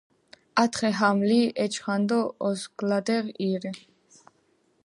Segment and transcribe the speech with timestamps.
[0.63, 3.71] ათხე ჰამ ლი, ეჩქანღო ისგლადეღ ირი.